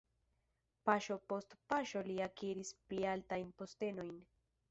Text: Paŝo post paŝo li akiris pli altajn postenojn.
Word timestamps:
Paŝo 0.89 1.17
post 1.33 1.53
paŝo 1.73 2.01
li 2.09 2.17
akiris 2.29 2.73
pli 2.87 3.05
altajn 3.13 3.55
postenojn. 3.63 4.19